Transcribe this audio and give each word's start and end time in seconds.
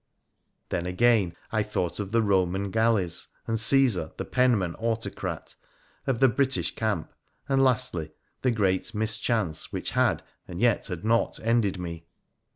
Then, 0.69 0.87
again, 0.87 1.35
I 1.51 1.61
thought 1.61 1.99
of 1.99 2.09
the 2.09 2.21
Boman 2.23 2.71
galleys, 2.71 3.27
and 3.45 3.59
Caesar 3.59 4.13
the 4.17 4.25
penman 4.25 4.73
autocrat; 4.79 5.53
of 6.07 6.19
the 6.19 6.27
British 6.27 6.73
camp, 6.73 7.13
and, 7.47 7.63
lastly, 7.63 8.11
the 8.41 8.49
great 8.49 8.95
mischance 8.95 9.71
which 9.71 9.91
had, 9.91 10.23
and 10.47 10.59
yet 10.59 10.87
had 10.87 11.05
not, 11.05 11.39
ended 11.43 11.77
me. 11.77 12.07